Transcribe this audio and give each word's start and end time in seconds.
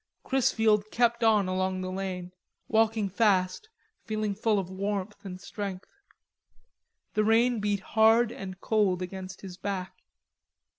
Chrisfield 0.23 0.89
kept 0.89 1.23
on 1.23 1.47
along 1.47 1.81
the 1.81 1.91
lane, 1.91 2.31
walking 2.67 3.07
fast, 3.07 3.69
feeling 4.03 4.33
full 4.33 4.57
of 4.57 4.67
warmth 4.67 5.23
and 5.23 5.39
strength. 5.39 5.85
The 7.13 7.23
rain 7.23 7.59
beat 7.59 7.81
hard 7.81 8.31
and 8.31 8.59
cold 8.59 9.03
against 9.03 9.41
his 9.41 9.57
back. 9.57 9.93